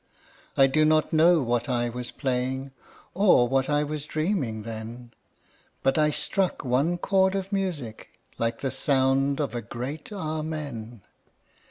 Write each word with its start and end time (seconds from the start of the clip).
I 0.57 0.65
do 0.65 0.83
not 0.83 1.13
know 1.13 1.43
what 1.43 1.69
I 1.69 1.87
was 1.87 2.09
playing, 2.09 2.71
Or 3.13 3.47
what 3.47 3.69
I 3.69 3.83
was 3.83 4.07
dreaming 4.07 4.63
then; 4.63 5.11
But 5.83 5.99
I 5.99 6.09
struck 6.09 6.65
one 6.65 6.97
chord 6.97 7.35
of 7.35 7.53
music, 7.53 8.09
Like 8.39 8.61
the 8.61 8.71
sound 8.71 9.39
of 9.39 9.53
a 9.53 9.61
great 9.61 10.11
Amen. 10.11 11.03